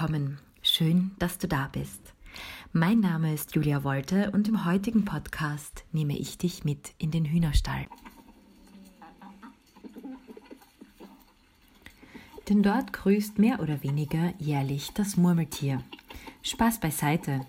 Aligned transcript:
Willkommen. 0.00 0.38
Schön, 0.62 1.10
dass 1.18 1.36
du 1.36 1.46
da 1.46 1.68
bist. 1.70 2.14
Mein 2.72 3.00
Name 3.00 3.34
ist 3.34 3.54
Julia 3.54 3.84
Wolte 3.84 4.30
und 4.30 4.48
im 4.48 4.64
heutigen 4.64 5.04
Podcast 5.04 5.84
nehme 5.92 6.16
ich 6.16 6.38
dich 6.38 6.64
mit 6.64 6.94
in 6.96 7.10
den 7.10 7.26
Hühnerstall. 7.26 7.86
Denn 12.48 12.62
dort 12.62 12.94
grüßt 12.94 13.38
mehr 13.38 13.60
oder 13.60 13.82
weniger 13.82 14.32
jährlich 14.38 14.90
das 14.94 15.18
Murmeltier. 15.18 15.84
Spaß 16.44 16.80
beiseite. 16.80 17.42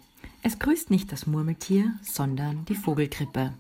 Es 0.44 0.60
grüßt 0.60 0.90
nicht 0.90 1.10
das 1.14 1.28
Murmeltier, 1.28 1.94
sondern 2.02 2.66
die 2.66 2.76
Vogelgrippe. 2.76 3.54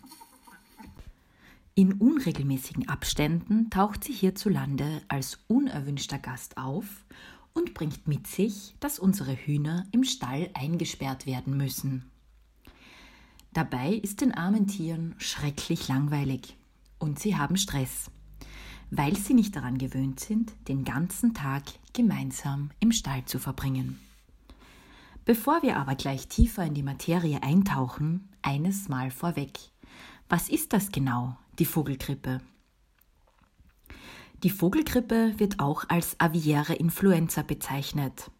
In 1.76 1.93
unregelmäßigen 1.93 2.89
Abständen 2.89 3.70
taucht 3.70 4.03
sie 4.03 4.12
hierzulande 4.12 5.01
als 5.07 5.39
unerwünschter 5.48 6.20
Gast 6.20 6.57
auf 6.57 7.05
und 7.53 7.73
bringt 7.73 8.07
mit 8.07 8.27
sich, 8.27 8.75
dass 8.79 8.99
unsere 8.99 9.35
Hühner 9.35 9.85
im 9.91 10.03
Stall 10.03 10.49
eingesperrt 10.53 11.25
werden 11.25 11.57
müssen. 11.57 12.09
Dabei 13.53 13.93
ist 13.93 14.21
den 14.21 14.33
armen 14.33 14.67
Tieren 14.67 15.15
schrecklich 15.17 15.87
langweilig 15.87 16.55
und 16.99 17.19
sie 17.19 17.35
haben 17.35 17.57
Stress, 17.57 18.09
weil 18.89 19.15
sie 19.17 19.33
nicht 19.33 19.55
daran 19.55 19.77
gewöhnt 19.77 20.19
sind, 20.19 20.53
den 20.67 20.85
ganzen 20.85 21.33
Tag 21.33 21.63
gemeinsam 21.93 22.71
im 22.79 22.91
Stall 22.91 23.26
zu 23.26 23.39
verbringen. 23.39 23.99
Bevor 25.26 25.61
wir 25.61 25.77
aber 25.77 25.95
gleich 25.95 26.27
tiefer 26.27 26.63
in 26.65 26.73
die 26.73 26.83
Materie 26.83 27.43
eintauchen, 27.43 28.29
eines 28.41 28.89
Mal 28.89 29.11
vorweg. 29.11 29.59
Was 30.29 30.49
ist 30.49 30.73
das 30.73 30.91
genau, 30.91 31.37
die 31.59 31.65
Vogelgrippe? 31.65 32.41
Die 34.43 34.49
Vogelgrippe 34.49 35.35
wird 35.37 35.59
auch 35.59 35.85
als 35.87 36.20
aviäre 36.20 36.73
Influenza 36.73 37.43
bezeichnet. 37.43 38.31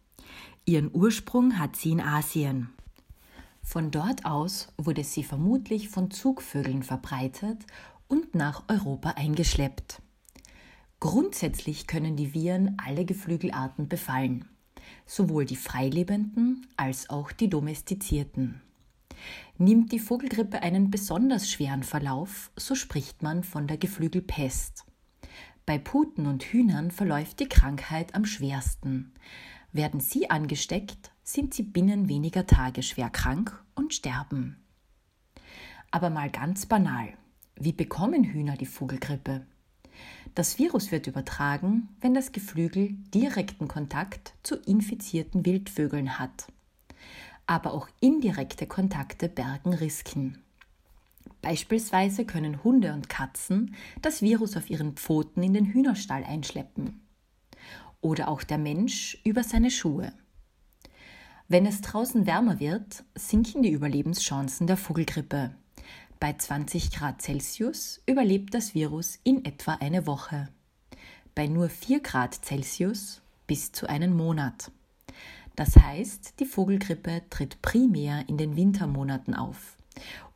Ihren 0.64 0.90
Ursprung 0.92 1.60
hat 1.60 1.76
sie 1.76 1.92
in 1.92 2.00
Asien. 2.00 2.70
Von 3.62 3.92
dort 3.92 4.24
aus 4.24 4.72
wurde 4.76 5.04
sie 5.04 5.22
vermutlich 5.22 5.88
von 5.88 6.10
Zugvögeln 6.10 6.82
verbreitet 6.82 7.58
und 8.08 8.34
nach 8.34 8.64
Europa 8.68 9.10
eingeschleppt. 9.10 10.02
Grundsätzlich 10.98 11.86
können 11.86 12.16
die 12.16 12.34
Viren 12.34 12.76
alle 12.84 13.04
Geflügelarten 13.04 13.86
befallen, 13.86 14.48
sowohl 15.06 15.44
die 15.44 15.56
freilebenden 15.56 16.66
als 16.76 17.10
auch 17.10 17.30
die 17.30 17.48
domestizierten. 17.48 18.60
Nimmt 19.56 19.92
die 19.92 20.00
Vogelgrippe 20.00 20.62
einen 20.62 20.90
besonders 20.90 21.48
schweren 21.48 21.84
Verlauf, 21.84 22.50
so 22.56 22.74
spricht 22.74 23.22
man 23.22 23.44
von 23.44 23.68
der 23.68 23.78
Geflügelpest. 23.78 24.84
Bei 25.64 25.78
Puten 25.78 26.26
und 26.26 26.42
Hühnern 26.42 26.90
verläuft 26.90 27.38
die 27.38 27.48
Krankheit 27.48 28.14
am 28.14 28.24
schwersten. 28.24 29.12
Werden 29.72 30.00
sie 30.00 30.28
angesteckt, 30.28 31.12
sind 31.22 31.54
sie 31.54 31.62
binnen 31.62 32.08
weniger 32.08 32.46
Tage 32.46 32.82
schwer 32.82 33.10
krank 33.10 33.62
und 33.74 33.94
sterben. 33.94 34.56
Aber 35.90 36.10
mal 36.10 36.30
ganz 36.30 36.66
banal. 36.66 37.08
Wie 37.54 37.72
bekommen 37.72 38.24
Hühner 38.24 38.56
die 38.56 38.66
Vogelgrippe? 38.66 39.46
Das 40.34 40.58
Virus 40.58 40.90
wird 40.90 41.06
übertragen, 41.06 41.88
wenn 42.00 42.14
das 42.14 42.32
Geflügel 42.32 42.94
direkten 43.14 43.68
Kontakt 43.68 44.34
zu 44.42 44.56
infizierten 44.56 45.44
Wildvögeln 45.46 46.18
hat. 46.18 46.46
Aber 47.46 47.72
auch 47.72 47.88
indirekte 48.00 48.66
Kontakte 48.66 49.28
bergen 49.28 49.74
Risiken. 49.74 50.42
Beispielsweise 51.42 52.24
können 52.24 52.62
Hunde 52.62 52.94
und 52.94 53.08
Katzen 53.08 53.74
das 54.00 54.22
Virus 54.22 54.56
auf 54.56 54.70
ihren 54.70 54.94
Pfoten 54.94 55.42
in 55.42 55.52
den 55.52 55.66
Hühnerstall 55.66 56.24
einschleppen. 56.24 57.00
Oder 58.00 58.28
auch 58.28 58.42
der 58.42 58.58
Mensch 58.58 59.20
über 59.24 59.42
seine 59.42 59.70
Schuhe. 59.70 60.12
Wenn 61.48 61.66
es 61.66 61.80
draußen 61.80 62.26
wärmer 62.26 62.60
wird, 62.60 63.04
sinken 63.14 63.62
die 63.62 63.72
Überlebenschancen 63.72 64.66
der 64.66 64.76
Vogelgrippe. 64.76 65.54
Bei 66.20 66.32
20 66.32 66.92
Grad 66.92 67.20
Celsius 67.20 68.00
überlebt 68.06 68.54
das 68.54 68.74
Virus 68.74 69.18
in 69.24 69.44
etwa 69.44 69.74
eine 69.74 70.06
Woche. 70.06 70.48
Bei 71.34 71.48
nur 71.48 71.68
4 71.68 72.00
Grad 72.00 72.44
Celsius 72.44 73.20
bis 73.48 73.72
zu 73.72 73.88
einen 73.88 74.16
Monat. 74.16 74.70
Das 75.56 75.76
heißt, 75.76 76.38
die 76.38 76.46
Vogelgrippe 76.46 77.22
tritt 77.28 77.60
primär 77.60 78.28
in 78.28 78.38
den 78.38 78.56
Wintermonaten 78.56 79.34
auf. 79.34 79.76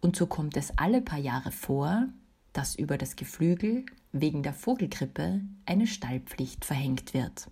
Und 0.01 0.17
so 0.17 0.27
kommt 0.27 0.57
es 0.57 0.77
alle 0.79 1.01
paar 1.01 1.19
Jahre 1.19 1.53
vor, 1.53 2.09
dass 2.53 2.75
über 2.75 2.99
das 2.99 3.17
Geflügel 3.17 3.85
wegen 4.13 4.43
der 4.43 4.55
Vogelgrippe 4.55 5.43
eine 5.67 5.87
Stallpflicht 5.87 6.65
verhängt 6.65 7.15
wird. 7.15 7.51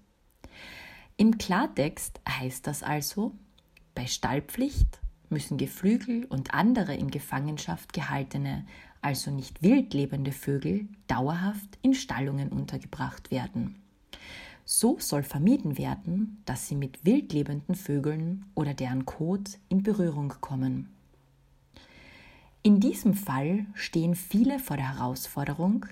Im 1.17 1.39
Klartext 1.39 2.21
heißt 2.29 2.67
das 2.67 2.83
also, 2.83 3.33
bei 3.95 4.07
Stallpflicht 4.07 5.01
müssen 5.29 5.59
Geflügel 5.59 6.25
und 6.25 6.55
andere 6.55 6.95
in 6.95 7.11
Gefangenschaft 7.11 7.93
gehaltene, 7.93 8.67
also 9.01 9.31
nicht 9.31 9.63
wild 9.63 9.93
lebende 9.95 10.33
Vögel, 10.33 10.89
dauerhaft 11.07 11.79
in 11.83 11.95
Stallungen 11.95 12.49
untergebracht 12.49 13.31
werden. 13.31 13.83
So 14.65 14.97
soll 14.99 15.23
vermieden 15.23 15.77
werden, 15.77 16.43
dass 16.47 16.67
sie 16.67 16.75
mit 16.75 17.05
wild 17.05 17.33
lebenden 17.33 17.75
Vögeln 17.75 18.47
oder 18.55 18.73
deren 18.73 19.05
Kot 19.05 19.59
in 19.69 19.83
Berührung 19.83 20.35
kommen. 20.41 20.89
In 22.67 22.81
diesem 22.81 23.13
Fall 23.13 23.67
stehen 23.75 24.15
viele 24.15 24.59
vor 24.59 24.79
der 24.79 24.97
Herausforderung, 24.97 25.85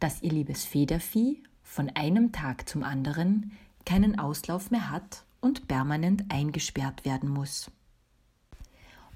dass 0.00 0.22
ihr 0.22 0.32
liebes 0.32 0.64
Federvieh 0.64 1.40
von 1.62 1.88
einem 1.90 2.32
Tag 2.32 2.68
zum 2.68 2.82
anderen 2.82 3.52
keinen 3.86 4.18
Auslauf 4.18 4.72
mehr 4.72 4.90
hat 4.90 5.22
und 5.40 5.68
permanent 5.68 6.24
eingesperrt 6.28 7.04
werden 7.04 7.28
muss. 7.28 7.70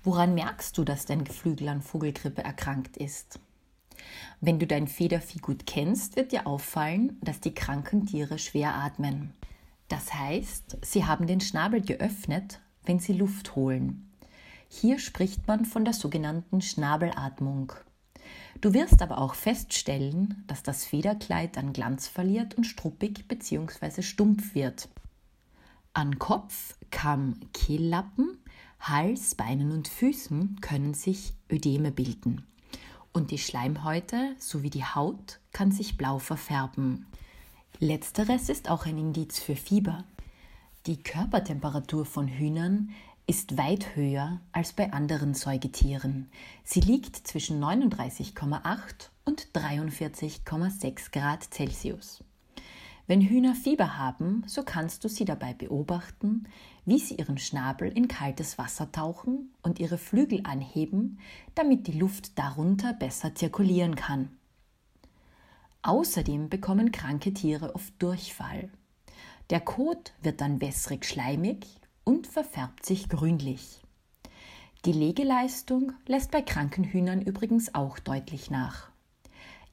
Woran 0.05 0.35
merkst 0.35 0.79
du, 0.79 0.85
dass 0.85 1.05
dein 1.05 1.25
Geflügel 1.25 1.69
an 1.69 1.83
Vogelgrippe 1.83 2.45
erkrankt 2.45 2.97
ist? 2.97 3.41
Wenn 4.41 4.61
du 4.61 4.67
dein 4.69 4.87
Federvieh 4.87 5.41
gut 5.41 5.67
kennst, 5.67 6.15
wird 6.15 6.31
dir 6.31 6.47
auffallen, 6.47 7.19
dass 7.23 7.41
die 7.41 7.55
kranken 7.55 8.07
Tiere 8.07 8.39
schwer 8.39 8.73
atmen. 8.73 9.33
Das 9.89 10.15
heißt, 10.15 10.79
sie 10.83 11.05
haben 11.05 11.27
den 11.27 11.41
Schnabel 11.41 11.81
geöffnet, 11.81 12.61
wenn 12.85 13.01
sie 13.01 13.15
Luft 13.15 13.57
holen. 13.57 14.14
Hier 14.81 14.99
spricht 14.99 15.47
man 15.47 15.65
von 15.65 15.85
der 15.85 15.95
sogenannten 15.95 16.61
Schnabelatmung. 16.61 17.73
Du 18.61 18.75
wirst 18.75 19.03
aber 19.03 19.19
auch 19.19 19.35
feststellen, 19.35 20.43
dass 20.49 20.65
das 20.65 20.85
Federkleid 20.85 21.57
an 21.57 21.73
Glanz 21.73 22.09
verliert 22.09 22.55
und 22.57 22.65
struppig 22.65 23.29
bzw. 23.29 24.03
stumpf 24.03 24.57
wird. 24.57 24.89
An 25.93 26.19
Kopf, 26.19 26.77
Kamm, 26.91 27.39
Kehllappen, 27.53 28.39
Hals, 28.81 29.37
Beinen 29.37 29.71
und 29.71 29.87
Füßen 29.87 30.61
können 30.61 30.93
sich 30.93 31.35
Ödeme 31.49 31.93
bilden. 31.93 32.45
Und 33.13 33.31
die 33.31 33.39
Schleimhäute 33.39 34.35
sowie 34.41 34.71
die 34.71 34.85
Haut 34.85 35.39
kann 35.53 35.71
sich 35.71 35.97
blau 35.97 36.19
verfärben. 36.19 37.07
Letzteres 37.79 38.49
ist 38.49 38.69
auch 38.69 38.87
ein 38.87 38.99
Indiz 38.99 39.39
für 39.39 39.55
Fieber. 39.55 40.03
Die 40.87 41.01
Körpertemperatur 41.01 42.05
von 42.05 42.27
Hühnern 42.27 42.91
ist 43.27 43.57
weit 43.57 43.97
höher 43.97 44.41
als 44.53 44.75
bei 44.75 44.93
anderen 44.93 45.35
Säugetieren. 45.35 46.29
Sie 46.63 46.81
liegt 46.81 47.17
zwischen 47.17 47.63
39,8 47.63 49.09
und 49.25 49.49
43,6 49.55 51.11
Grad 51.11 51.45
Celsius. 51.45 52.23
Wenn 53.07 53.21
Hühner 53.23 53.55
Fieber 53.55 53.99
haben, 53.99 54.45
so 54.47 54.63
kannst 54.63 55.05
du 55.05 55.09
sie 55.09 55.25
dabei 55.25 55.55
beobachten, 55.55 56.47
wie 56.87 56.99
sie 56.99 57.17
ihren 57.17 57.39
Schnabel 57.39 57.89
in 57.89 58.09
kaltes 58.09 58.59
Wasser 58.59 58.93
tauchen 58.93 59.53
und 59.63 59.79
ihre 59.79 59.99
Flügel 59.99 60.41
anheben, 60.45 61.19
damit 61.55 61.87
die 61.87 61.99
Luft 61.99 62.39
darunter 62.39 62.93
besser 62.93 63.35
zirkulieren 63.35 63.95
kann. 63.95 64.31
Außerdem 65.83 66.49
bekommen 66.49 66.93
kranke 66.93 67.35
Tiere 67.35 67.75
oft 67.75 67.93
Durchfall. 68.03 68.71
Der 69.51 69.61
Kot 69.61 70.15
wird 70.23 70.41
dann 70.41 70.63
wässrig 70.63 71.05
schleimig 71.05 71.67
und 72.05 72.27
verfärbt 72.27 72.87
sich 72.87 73.09
grünlich. 73.09 73.81
Die 74.85 74.93
Legeleistung 74.93 75.93
lässt 76.07 76.31
bei 76.31 76.43
kranken 76.43 76.85
Hühnern 76.85 77.23
übrigens 77.23 77.75
auch 77.75 77.99
deutlich 77.99 78.51
nach. 78.51 78.91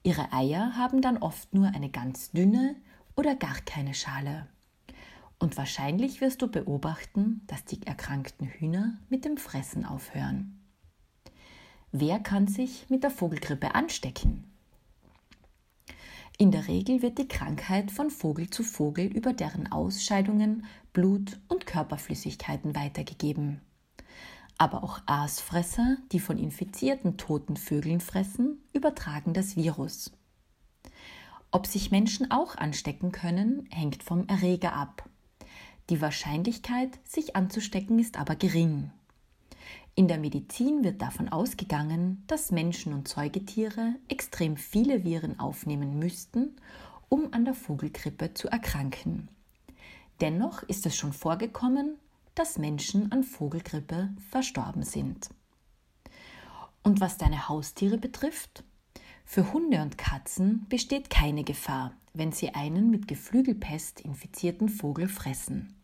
Ihre 0.03 0.31
Eier 0.31 0.75
haben 0.77 1.01
dann 1.01 1.17
oft 1.17 1.53
nur 1.53 1.67
eine 1.67 1.89
ganz 1.89 2.31
dünne 2.31 2.75
oder 3.15 3.35
gar 3.35 3.59
keine 3.65 3.93
Schale. 3.93 4.47
Und 5.37 5.57
wahrscheinlich 5.57 6.21
wirst 6.21 6.41
du 6.41 6.47
beobachten, 6.47 7.41
dass 7.47 7.65
die 7.65 7.85
erkrankten 7.85 8.47
Hühner 8.47 8.97
mit 9.09 9.25
dem 9.25 9.37
Fressen 9.37 9.85
aufhören. 9.85 10.59
Wer 11.91 12.19
kann 12.19 12.47
sich 12.47 12.89
mit 12.89 13.03
der 13.03 13.11
Vogelgrippe 13.11 13.75
anstecken? 13.75 14.50
In 16.41 16.49
der 16.49 16.67
Regel 16.67 17.03
wird 17.03 17.19
die 17.19 17.27
Krankheit 17.27 17.91
von 17.91 18.09
Vogel 18.09 18.49
zu 18.49 18.63
Vogel 18.63 19.05
über 19.05 19.31
deren 19.31 19.71
Ausscheidungen, 19.71 20.65
Blut 20.91 21.39
und 21.47 21.67
Körperflüssigkeiten 21.67 22.75
weitergegeben. 22.75 23.61
Aber 24.57 24.83
auch 24.83 25.01
Aasfresser, 25.05 25.97
die 26.11 26.19
von 26.19 26.39
infizierten 26.39 27.17
toten 27.17 27.57
Vögeln 27.57 27.99
fressen, 27.99 28.57
übertragen 28.73 29.35
das 29.35 29.55
Virus. 29.55 30.13
Ob 31.51 31.67
sich 31.67 31.91
Menschen 31.91 32.31
auch 32.31 32.55
anstecken 32.55 33.11
können, 33.11 33.67
hängt 33.69 34.01
vom 34.01 34.27
Erreger 34.27 34.73
ab. 34.73 35.07
Die 35.91 36.01
Wahrscheinlichkeit, 36.01 36.97
sich 37.07 37.35
anzustecken, 37.35 37.99
ist 37.99 38.17
aber 38.17 38.35
gering. 38.35 38.89
In 39.95 40.07
der 40.07 40.17
Medizin 40.17 40.83
wird 40.83 41.01
davon 41.01 41.29
ausgegangen, 41.29 42.23
dass 42.27 42.51
Menschen 42.51 42.93
und 42.93 43.07
Säugetiere 43.07 43.95
extrem 44.07 44.55
viele 44.55 45.03
Viren 45.03 45.39
aufnehmen 45.39 45.99
müssten, 45.99 46.55
um 47.09 47.33
an 47.33 47.43
der 47.43 47.53
Vogelgrippe 47.53 48.33
zu 48.33 48.47
erkranken. 48.47 49.27
Dennoch 50.21 50.63
ist 50.63 50.85
es 50.85 50.95
schon 50.95 51.11
vorgekommen, 51.11 51.97
dass 52.35 52.57
Menschen 52.57 53.11
an 53.11 53.23
Vogelgrippe 53.23 54.09
verstorben 54.29 54.83
sind. 54.83 55.29
Und 56.83 57.01
was 57.01 57.17
deine 57.17 57.49
Haustiere 57.49 57.97
betrifft, 57.97 58.63
für 59.25 59.51
Hunde 59.53 59.81
und 59.81 59.97
Katzen 59.97 60.65
besteht 60.69 61.09
keine 61.09 61.43
Gefahr, 61.43 61.93
wenn 62.13 62.31
sie 62.31 62.53
einen 62.53 62.89
mit 62.89 63.07
Geflügelpest 63.07 64.01
infizierten 64.01 64.69
Vogel 64.69 65.07
fressen. 65.07 65.75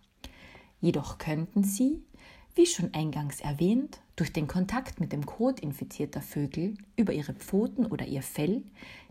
Jedoch 0.80 1.18
könnten 1.18 1.64
sie, 1.64 2.04
wie 2.58 2.66
schon 2.66 2.94
eingangs 2.94 3.40
erwähnt, 3.40 4.00
durch 4.16 4.34
den 4.34 4.48
Kontakt 4.48 5.00
mit 5.00 5.14
dem 5.14 5.26
Kot 5.26 5.60
infizierter 5.60 6.22
Vögel 6.22 6.76
über 6.96 7.14
ihre 7.14 7.34
Pfoten 7.34 7.86
oder 7.86 8.06
ihr 8.06 8.24
Fell 8.24 8.64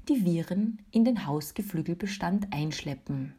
die 0.08 0.24
Viren 0.24 0.78
in 0.90 1.04
den 1.04 1.26
Hausgeflügelbestand 1.26 2.52
einschleppen. 2.52 3.34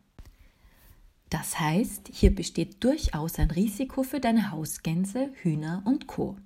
Das 1.29 1.59
heißt, 1.59 2.09
hier 2.11 2.33
besteht 2.33 2.83
durchaus 2.83 3.37
ein 3.37 3.51
Risiko 3.51 4.03
für 4.03 4.19
deine 4.19 4.51
Hausgänse, 4.51 5.29
Hühner 5.41 5.81
und 5.85 6.07
Co. 6.07 6.37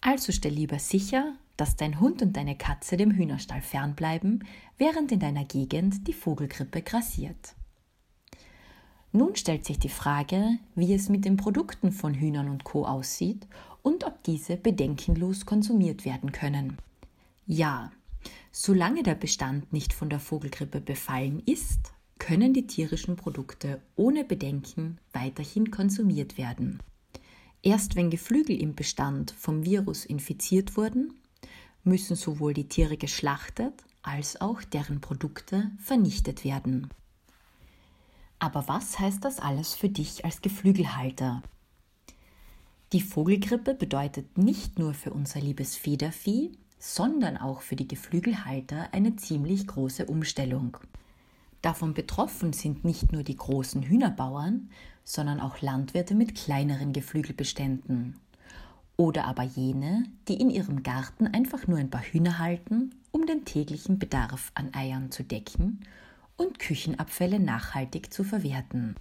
Also 0.00 0.32
stell 0.32 0.52
lieber 0.52 0.80
sicher, 0.80 1.36
dass 1.56 1.76
dein 1.76 2.00
Hund 2.00 2.22
und 2.22 2.36
deine 2.36 2.56
Katze 2.56 2.96
dem 2.96 3.12
Hühnerstall 3.12 3.62
fernbleiben, 3.62 4.44
während 4.76 5.12
in 5.12 5.20
deiner 5.20 5.44
Gegend 5.44 6.08
die 6.08 6.12
Vogelgrippe 6.12 6.82
grassiert. 6.82 7.54
Nun 9.12 9.36
stellt 9.36 9.66
sich 9.66 9.78
die 9.78 9.90
Frage, 9.90 10.58
wie 10.74 10.94
es 10.94 11.10
mit 11.10 11.26
den 11.26 11.36
Produkten 11.36 11.92
von 11.92 12.14
Hühnern 12.14 12.48
und 12.48 12.64
Co 12.64 12.86
aussieht 12.86 13.46
und 13.82 14.04
ob 14.04 14.22
diese 14.22 14.56
bedenkenlos 14.56 15.44
konsumiert 15.44 16.06
werden 16.06 16.32
können. 16.32 16.78
Ja, 17.46 17.92
solange 18.50 19.02
der 19.02 19.14
Bestand 19.14 19.70
nicht 19.72 19.92
von 19.92 20.08
der 20.08 20.20
Vogelgrippe 20.20 20.80
befallen 20.80 21.42
ist, 21.44 21.92
können 22.18 22.54
die 22.54 22.66
tierischen 22.66 23.16
Produkte 23.16 23.82
ohne 23.96 24.24
Bedenken 24.24 24.98
weiterhin 25.12 25.70
konsumiert 25.70 26.38
werden. 26.38 26.78
Erst 27.62 27.96
wenn 27.96 28.10
Geflügel 28.10 28.60
im 28.60 28.74
Bestand 28.74 29.32
vom 29.32 29.64
Virus 29.64 30.04
infiziert 30.06 30.76
wurden, 30.76 31.14
müssen 31.84 32.16
sowohl 32.16 32.54
die 32.54 32.68
Tiere 32.68 32.96
geschlachtet 32.96 33.74
als 34.02 34.40
auch 34.40 34.62
deren 34.62 35.00
Produkte 35.00 35.70
vernichtet 35.78 36.44
werden. 36.44 36.88
Aber 38.42 38.66
was 38.66 38.98
heißt 38.98 39.24
das 39.24 39.38
alles 39.38 39.76
für 39.76 39.88
dich 39.88 40.24
als 40.24 40.42
Geflügelhalter? 40.42 41.44
Die 42.92 43.00
Vogelgrippe 43.00 43.72
bedeutet 43.72 44.36
nicht 44.36 44.80
nur 44.80 44.94
für 44.94 45.12
unser 45.12 45.40
liebes 45.40 45.76
Federvieh, 45.76 46.50
sondern 46.76 47.36
auch 47.36 47.60
für 47.60 47.76
die 47.76 47.86
Geflügelhalter 47.86 48.88
eine 48.90 49.14
ziemlich 49.14 49.68
große 49.68 50.06
Umstellung. 50.06 50.76
Davon 51.60 51.94
betroffen 51.94 52.52
sind 52.52 52.84
nicht 52.84 53.12
nur 53.12 53.22
die 53.22 53.36
großen 53.36 53.84
Hühnerbauern, 53.84 54.70
sondern 55.04 55.38
auch 55.38 55.60
Landwirte 55.60 56.16
mit 56.16 56.34
kleineren 56.34 56.92
Geflügelbeständen. 56.92 58.16
Oder 58.96 59.26
aber 59.26 59.44
jene, 59.44 60.02
die 60.26 60.34
in 60.40 60.50
ihrem 60.50 60.82
Garten 60.82 61.28
einfach 61.28 61.68
nur 61.68 61.78
ein 61.78 61.90
paar 61.90 62.02
Hühner 62.02 62.40
halten, 62.40 62.92
um 63.12 63.24
den 63.24 63.44
täglichen 63.44 64.00
Bedarf 64.00 64.50
an 64.56 64.74
Eiern 64.74 65.12
zu 65.12 65.22
decken 65.22 65.86
und 66.42 66.58
Küchenabfälle 66.58 67.40
nachhaltig 67.40 68.12
zu 68.12 68.24
verwerten. 68.24 68.96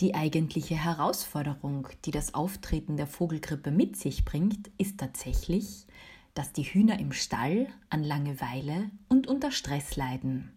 Die 0.00 0.14
eigentliche 0.14 0.74
Herausforderung, 0.74 1.88
die 2.04 2.10
das 2.10 2.34
Auftreten 2.34 2.96
der 2.96 3.06
Vogelgrippe 3.06 3.70
mit 3.70 3.96
sich 3.96 4.24
bringt, 4.26 4.70
ist 4.76 4.98
tatsächlich, 4.98 5.86
dass 6.34 6.52
die 6.52 6.64
Hühner 6.64 6.98
im 6.98 7.12
Stall 7.12 7.66
an 7.88 8.04
Langeweile 8.04 8.90
und 9.08 9.26
unter 9.26 9.50
Stress 9.50 9.96
leiden. 9.96 10.52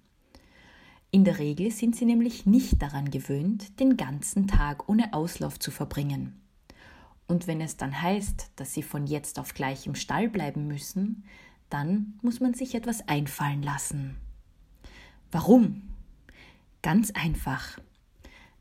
In 1.12 1.24
der 1.24 1.40
Regel 1.40 1.72
sind 1.72 1.96
sie 1.96 2.06
nämlich 2.06 2.46
nicht 2.46 2.82
daran 2.82 3.10
gewöhnt, 3.10 3.80
den 3.80 3.96
ganzen 3.96 4.48
Tag 4.48 4.90
ohne 4.90 5.14
Auslauf 5.14 5.58
zu 5.58 5.72
verbringen. 5.72 6.40
Und 7.28 7.48
wenn 7.48 7.62
es 7.62 7.78
dann 7.78 8.02
heißt, 8.02 8.52
dass 8.58 8.74
sie 8.74 8.84
von 8.84 9.08
jetzt 9.08 9.40
auf 9.40 9.54
gleich 9.54 9.88
im 9.88 9.96
Stall 9.96 10.28
bleiben 10.28 10.68
müssen, 10.68 11.24
dann 11.70 12.20
muss 12.22 12.42
man 12.42 12.54
sich 12.54 12.76
etwas 12.76 13.08
einfallen 13.08 13.64
lassen. 13.64 14.18
Warum? 15.32 15.84
Ganz 16.82 17.12
einfach. 17.12 17.80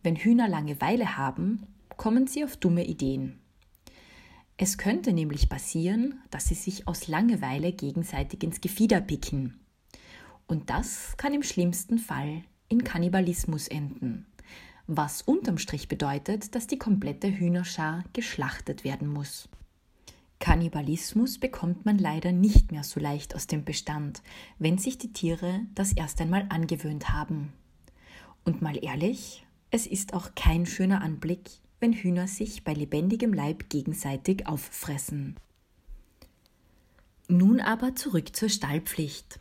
Wenn 0.02 0.16
Hühner 0.16 0.48
Langeweile 0.48 1.16
haben, 1.16 1.66
kommen 1.96 2.26
sie 2.26 2.44
auf 2.44 2.56
dumme 2.56 2.84
Ideen. 2.84 3.38
Es 4.58 4.76
könnte 4.76 5.12
nämlich 5.12 5.48
passieren, 5.48 6.20
dass 6.30 6.46
sie 6.46 6.54
sich 6.54 6.86
aus 6.86 7.08
Langeweile 7.08 7.72
gegenseitig 7.72 8.42
ins 8.42 8.60
Gefieder 8.60 9.00
picken. 9.00 9.60
Und 10.46 10.68
das 10.68 11.16
kann 11.16 11.32
im 11.32 11.42
schlimmsten 11.42 11.98
Fall 11.98 12.42
in 12.68 12.84
Kannibalismus 12.84 13.68
enden, 13.68 14.26
was 14.86 15.22
unterm 15.22 15.58
Strich 15.58 15.88
bedeutet, 15.88 16.54
dass 16.54 16.66
die 16.66 16.78
komplette 16.78 17.28
Hühnerschar 17.28 18.04
geschlachtet 18.12 18.84
werden 18.84 19.08
muss. 19.08 19.48
Kannibalismus 20.40 21.38
bekommt 21.38 21.84
man 21.84 21.98
leider 21.98 22.32
nicht 22.32 22.70
mehr 22.70 22.84
so 22.84 23.00
leicht 23.00 23.34
aus 23.34 23.46
dem 23.46 23.64
Bestand, 23.64 24.22
wenn 24.58 24.78
sich 24.78 24.98
die 24.98 25.12
Tiere 25.12 25.60
das 25.74 25.92
erst 25.92 26.20
einmal 26.20 26.46
angewöhnt 26.48 27.10
haben. 27.10 27.52
Und 28.44 28.62
mal 28.62 28.82
ehrlich, 28.82 29.46
es 29.70 29.86
ist 29.86 30.14
auch 30.14 30.34
kein 30.34 30.64
schöner 30.64 31.02
Anblick, 31.02 31.50
wenn 31.80 31.92
Hühner 31.92 32.28
sich 32.28 32.64
bei 32.64 32.72
lebendigem 32.72 33.32
Leib 33.32 33.68
gegenseitig 33.68 34.46
auffressen. 34.46 35.36
Nun 37.28 37.60
aber 37.60 37.94
zurück 37.94 38.34
zur 38.34 38.48
Stallpflicht. 38.48 39.40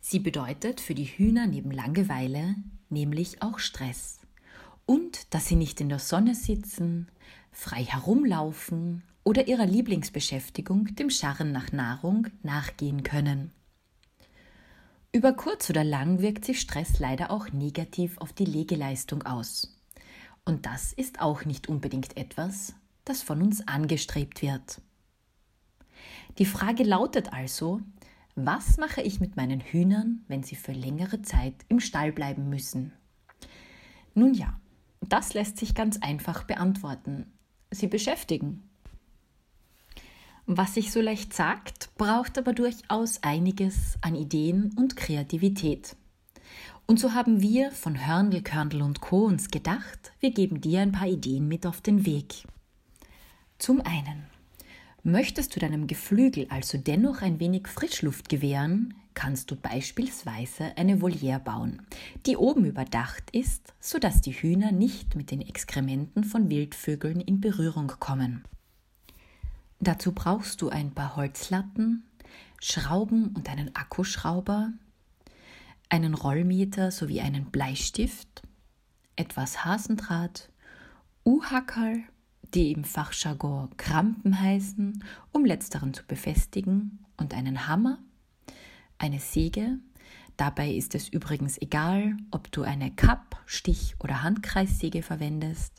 Sie 0.00 0.18
bedeutet 0.18 0.80
für 0.80 0.94
die 0.94 1.06
Hühner 1.06 1.46
neben 1.46 1.70
Langeweile 1.70 2.56
nämlich 2.90 3.42
auch 3.42 3.58
Stress. 3.58 4.20
Und 4.86 5.32
dass 5.34 5.46
sie 5.46 5.56
nicht 5.56 5.80
in 5.80 5.88
der 5.88 5.98
Sonne 5.98 6.34
sitzen, 6.34 7.08
frei 7.50 7.84
herumlaufen 7.84 9.02
oder 9.24 9.48
ihrer 9.48 9.66
Lieblingsbeschäftigung, 9.66 10.94
dem 10.94 11.10
Scharren 11.10 11.50
nach 11.50 11.72
Nahrung, 11.72 12.28
nachgehen 12.42 13.02
können. 13.02 13.50
Über 15.12 15.32
kurz 15.32 15.70
oder 15.70 15.84
lang 15.84 16.20
wirkt 16.20 16.44
sich 16.44 16.60
Stress 16.60 16.98
leider 16.98 17.30
auch 17.30 17.50
negativ 17.52 18.18
auf 18.18 18.32
die 18.32 18.44
Legeleistung 18.44 19.22
aus. 19.22 19.76
Und 20.44 20.66
das 20.66 20.92
ist 20.92 21.20
auch 21.20 21.44
nicht 21.44 21.68
unbedingt 21.68 22.16
etwas, 22.16 22.74
das 23.04 23.22
von 23.22 23.40
uns 23.40 23.66
angestrebt 23.66 24.42
wird. 24.42 24.80
Die 26.38 26.46
Frage 26.46 26.82
lautet 26.82 27.32
also, 27.32 27.80
was 28.34 28.76
mache 28.76 29.00
ich 29.00 29.20
mit 29.20 29.36
meinen 29.36 29.60
Hühnern, 29.60 30.24
wenn 30.26 30.42
sie 30.42 30.56
für 30.56 30.72
längere 30.72 31.22
Zeit 31.22 31.54
im 31.68 31.78
Stall 31.78 32.12
bleiben 32.12 32.48
müssen? 32.48 32.92
Nun 34.14 34.34
ja, 34.34 34.60
das 35.00 35.34
lässt 35.34 35.58
sich 35.58 35.74
ganz 35.74 35.98
einfach 36.02 36.42
beantworten. 36.44 37.32
Sie 37.70 37.86
beschäftigen. 37.86 38.68
Was 40.46 40.74
sich 40.74 40.92
so 40.92 41.00
leicht 41.00 41.32
sagt, 41.32 41.88
braucht 41.96 42.36
aber 42.36 42.52
durchaus 42.52 43.22
einiges 43.22 43.96
an 44.02 44.14
Ideen 44.14 44.74
und 44.76 44.94
Kreativität. 44.94 45.96
Und 46.86 47.00
so 47.00 47.14
haben 47.14 47.40
wir 47.40 47.70
von 47.70 48.06
Hörnl, 48.06 48.42
Körndl 48.42 48.82
und 48.82 49.00
Co. 49.00 49.24
uns 49.24 49.48
gedacht, 49.48 50.12
wir 50.20 50.32
geben 50.32 50.60
dir 50.60 50.82
ein 50.82 50.92
paar 50.92 51.08
Ideen 51.08 51.48
mit 51.48 51.64
auf 51.66 51.80
den 51.80 52.04
Weg. 52.04 52.44
Zum 53.58 53.80
einen, 53.80 54.24
möchtest 55.02 55.56
du 55.56 55.60
deinem 55.60 55.86
Geflügel 55.86 56.46
also 56.50 56.76
dennoch 56.76 57.22
ein 57.22 57.40
wenig 57.40 57.66
Frischluft 57.66 58.28
gewähren, 58.28 58.92
kannst 59.14 59.50
du 59.50 59.56
beispielsweise 59.56 60.76
eine 60.76 61.00
Voliere 61.00 61.40
bauen, 61.40 61.80
die 62.26 62.36
oben 62.36 62.66
überdacht 62.66 63.30
ist, 63.30 63.72
sodass 63.80 64.20
die 64.20 64.32
Hühner 64.32 64.72
nicht 64.72 65.14
mit 65.14 65.30
den 65.30 65.40
Exkrementen 65.40 66.22
von 66.22 66.50
Wildvögeln 66.50 67.22
in 67.22 67.40
Berührung 67.40 67.86
kommen. 67.98 68.44
Dazu 69.84 70.12
brauchst 70.12 70.62
du 70.62 70.70
ein 70.70 70.92
paar 70.92 71.14
Holzlatten, 71.14 72.04
Schrauben 72.58 73.28
und 73.36 73.50
einen 73.50 73.76
Akkuschrauber, 73.76 74.72
einen 75.90 76.14
Rollmeter 76.14 76.90
sowie 76.90 77.20
einen 77.20 77.50
Bleistift, 77.50 78.42
etwas 79.14 79.66
Hasendraht, 79.66 80.48
U-Hackerl, 81.26 82.02
die 82.54 82.72
im 82.72 82.84
Fachjargon 82.84 83.76
Krampen 83.76 84.40
heißen, 84.40 85.04
um 85.32 85.44
letzteren 85.44 85.92
zu 85.92 86.02
befestigen, 86.06 87.04
und 87.18 87.34
einen 87.34 87.68
Hammer, 87.68 87.98
eine 88.96 89.20
Säge. 89.20 89.78
Dabei 90.38 90.70
ist 90.70 90.94
es 90.94 91.10
übrigens 91.10 91.60
egal, 91.60 92.16
ob 92.30 92.50
du 92.52 92.62
eine 92.62 92.90
Kapp-, 92.90 93.38
Stich- 93.44 93.96
oder 94.00 94.22
Handkreissäge 94.22 95.02
verwendest 95.02 95.74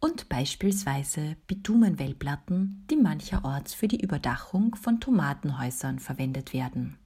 und 0.00 0.28
beispielsweise 0.28 1.36
Bitumenwellplatten, 1.46 2.84
die 2.90 2.96
mancherorts 2.96 3.74
für 3.74 3.88
die 3.88 4.00
Überdachung 4.00 4.74
von 4.74 5.00
Tomatenhäusern 5.00 5.98
verwendet 5.98 6.52
werden. 6.52 6.96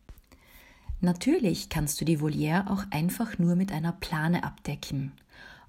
Natürlich 1.00 1.68
kannst 1.68 2.00
du 2.00 2.04
die 2.04 2.20
Voliere 2.20 2.70
auch 2.70 2.84
einfach 2.90 3.38
nur 3.38 3.56
mit 3.56 3.72
einer 3.72 3.92
Plane 3.92 4.44
abdecken. 4.44 5.12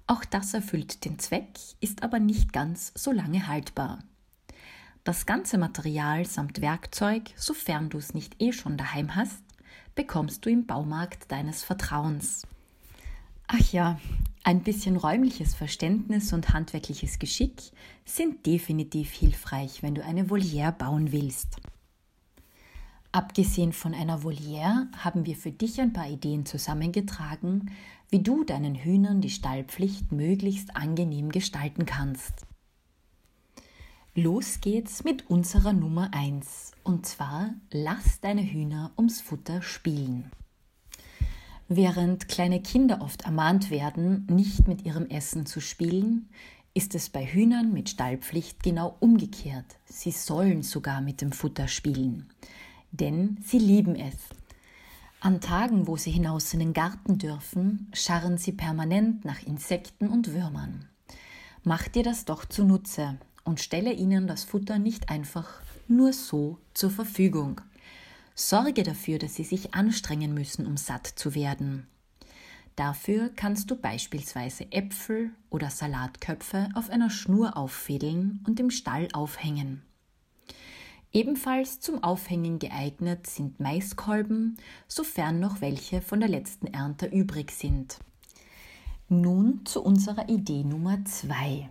Auch 0.06 0.24
das 0.24 0.54
erfüllt 0.54 1.04
den 1.04 1.18
Zweck, 1.18 1.48
ist 1.80 2.02
aber 2.02 2.20
nicht 2.20 2.52
ganz 2.52 2.92
so 2.94 3.10
lange 3.10 3.48
haltbar. 3.48 3.98
Das 5.02 5.26
ganze 5.26 5.58
Material 5.58 6.24
samt 6.24 6.60
Werkzeug, 6.60 7.30
sofern 7.36 7.90
du 7.90 7.98
es 7.98 8.14
nicht 8.14 8.40
eh 8.40 8.52
schon 8.52 8.76
daheim 8.76 9.16
hast, 9.16 9.42
bekommst 9.94 10.44
du 10.44 10.50
im 10.50 10.66
Baumarkt 10.66 11.30
deines 11.32 11.64
Vertrauens. 11.64 12.46
Ach 13.46 13.72
ja, 13.72 13.98
ein 14.44 14.62
bisschen 14.62 14.96
räumliches 14.96 15.54
Verständnis 15.54 16.32
und 16.34 16.50
handwerkliches 16.50 17.18
Geschick 17.18 17.62
sind 18.04 18.44
definitiv 18.44 19.10
hilfreich, 19.10 19.82
wenn 19.82 19.94
du 19.94 20.04
eine 20.04 20.28
Voliere 20.28 20.72
bauen 20.72 21.12
willst. 21.12 21.56
Abgesehen 23.10 23.72
von 23.72 23.94
einer 23.94 24.22
Voliere 24.22 24.88
haben 24.98 25.24
wir 25.24 25.34
für 25.34 25.50
dich 25.50 25.80
ein 25.80 25.94
paar 25.94 26.10
Ideen 26.10 26.44
zusammengetragen, 26.44 27.70
wie 28.10 28.22
du 28.22 28.44
deinen 28.44 28.74
Hühnern 28.74 29.22
die 29.22 29.30
Stallpflicht 29.30 30.12
möglichst 30.12 30.76
angenehm 30.76 31.30
gestalten 31.30 31.86
kannst. 31.86 32.46
Los 34.14 34.60
geht's 34.60 35.04
mit 35.04 35.30
unserer 35.30 35.72
Nummer 35.72 36.10
1 36.12 36.72
und 36.82 37.06
zwar 37.06 37.54
lass 37.70 38.20
deine 38.20 38.42
Hühner 38.42 38.92
ums 38.98 39.20
Futter 39.20 39.62
spielen. 39.62 40.30
Während 41.76 42.28
kleine 42.28 42.60
Kinder 42.60 43.00
oft 43.00 43.22
ermahnt 43.22 43.70
werden, 43.70 44.26
nicht 44.30 44.68
mit 44.68 44.84
ihrem 44.84 45.06
Essen 45.06 45.46
zu 45.46 45.60
spielen, 45.60 46.28
ist 46.74 46.94
es 46.94 47.08
bei 47.08 47.24
Hühnern 47.24 47.72
mit 47.72 47.88
Stallpflicht 47.88 48.62
genau 48.62 48.96
umgekehrt. 49.00 49.66
Sie 49.86 50.10
sollen 50.10 50.62
sogar 50.62 51.00
mit 51.00 51.20
dem 51.20 51.32
Futter 51.32 51.68
spielen 51.68 52.28
denn 52.94 53.38
sie 53.44 53.58
lieben 53.58 53.96
es. 53.96 54.14
An 55.20 55.40
Tagen, 55.40 55.86
wo 55.86 55.96
sie 55.96 56.10
hinaus 56.10 56.52
in 56.52 56.60
den 56.60 56.72
Garten 56.72 57.18
dürfen, 57.18 57.90
scharren 57.92 58.38
sie 58.38 58.52
permanent 58.52 59.24
nach 59.24 59.42
Insekten 59.42 60.08
und 60.08 60.32
Würmern. 60.32 60.86
Mach 61.64 61.88
dir 61.88 62.02
das 62.02 62.24
doch 62.24 62.44
zunutze 62.44 63.18
und 63.42 63.60
stelle 63.60 63.92
ihnen 63.92 64.26
das 64.26 64.44
Futter 64.44 64.78
nicht 64.78 65.08
einfach 65.08 65.62
nur 65.88 66.12
so 66.12 66.58
zur 66.74 66.90
Verfügung. 66.90 67.60
Sorge 68.34 68.82
dafür, 68.82 69.18
dass 69.18 69.36
sie 69.36 69.44
sich 69.44 69.74
anstrengen 69.74 70.34
müssen, 70.34 70.66
um 70.66 70.76
satt 70.76 71.06
zu 71.06 71.34
werden. 71.34 71.86
Dafür 72.76 73.28
kannst 73.28 73.70
du 73.70 73.76
beispielsweise 73.76 74.72
Äpfel 74.72 75.30
oder 75.50 75.70
Salatköpfe 75.70 76.68
auf 76.74 76.90
einer 76.90 77.10
Schnur 77.10 77.56
auffädeln 77.56 78.44
und 78.46 78.58
im 78.58 78.70
Stall 78.70 79.08
aufhängen. 79.12 79.82
Ebenfalls 81.12 81.78
zum 81.78 82.02
Aufhängen 82.02 82.58
geeignet 82.58 83.28
sind 83.28 83.60
Maiskolben, 83.60 84.56
sofern 84.88 85.38
noch 85.38 85.60
welche 85.60 86.02
von 86.02 86.18
der 86.18 86.28
letzten 86.28 86.66
Ernte 86.66 87.06
übrig 87.06 87.52
sind. 87.52 88.00
Nun 89.08 89.64
zu 89.64 89.80
unserer 89.80 90.28
Idee 90.28 90.64
Nummer 90.64 91.04
2. 91.04 91.68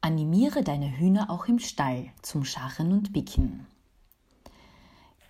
Animiere 0.00 0.62
deine 0.62 0.96
Hühner 0.96 1.28
auch 1.28 1.46
im 1.46 1.58
Stall 1.58 2.10
zum 2.22 2.44
Scharren 2.44 2.92
und 2.92 3.12
Picken. 3.12 3.66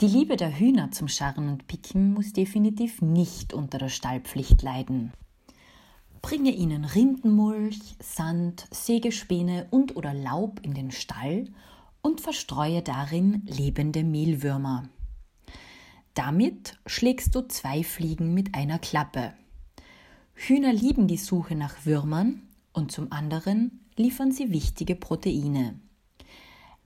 Die 0.00 0.06
Liebe 0.06 0.38
der 0.38 0.58
Hühner 0.58 0.90
zum 0.92 1.08
Scharren 1.08 1.50
und 1.50 1.66
Picken 1.66 2.14
muss 2.14 2.32
definitiv 2.32 3.02
nicht 3.02 3.52
unter 3.52 3.76
der 3.76 3.90
Stallpflicht 3.90 4.62
leiden. 4.62 5.12
Bringe 6.22 6.52
ihnen 6.52 6.86
Rindenmulch, 6.86 7.96
Sand, 8.00 8.66
Sägespäne 8.70 9.66
und 9.70 9.96
oder 9.96 10.14
Laub 10.14 10.60
in 10.62 10.72
den 10.72 10.90
Stall 10.90 11.48
und 12.00 12.22
verstreue 12.22 12.80
darin 12.80 13.42
lebende 13.44 14.02
Mehlwürmer. 14.02 14.88
Damit 16.14 16.78
schlägst 16.86 17.34
du 17.34 17.46
zwei 17.46 17.84
Fliegen 17.84 18.32
mit 18.32 18.54
einer 18.54 18.78
Klappe. 18.78 19.34
Hühner 20.32 20.72
lieben 20.72 21.08
die 21.08 21.18
Suche 21.18 21.54
nach 21.54 21.84
Würmern 21.84 22.48
und 22.72 22.90
zum 22.90 23.12
anderen 23.12 23.80
liefern 23.96 24.32
sie 24.32 24.50
wichtige 24.50 24.94
Proteine. 24.94 25.78